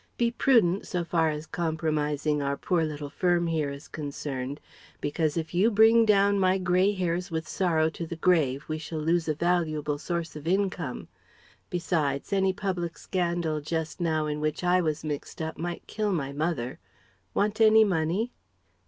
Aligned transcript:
Be 0.17 0.31
prudent, 0.31 0.87
so 0.87 1.03
far 1.03 1.29
as 1.29 1.45
compromising 1.45 2.41
our 2.41 2.57
poor 2.57 2.83
little 2.83 3.11
firm 3.11 3.45
here 3.45 3.69
is 3.69 3.87
concerned, 3.87 4.59
because 4.99 5.37
if 5.37 5.53
you 5.53 5.69
bring 5.69 6.07
down 6.07 6.39
my 6.39 6.57
grey 6.57 6.91
hairs 6.93 7.29
with 7.29 7.47
sorrow 7.47 7.87
to 7.91 8.07
the 8.07 8.15
grave 8.15 8.65
we 8.67 8.79
shall 8.79 8.97
lose 8.97 9.27
a 9.27 9.35
valuable 9.35 9.99
source 9.99 10.35
of 10.35 10.47
income. 10.47 11.07
Besides: 11.69 12.33
any 12.33 12.51
public 12.51 12.97
scandal 12.97 13.61
just 13.61 13.99
now 14.01 14.25
in 14.25 14.39
which 14.39 14.63
I 14.63 14.81
was 14.81 15.03
mixed 15.03 15.39
up 15.39 15.59
might 15.59 15.85
kill 15.85 16.11
my 16.11 16.31
mother. 16.31 16.79
Want 17.35 17.61
any 17.61 17.83
money?" 17.83 18.31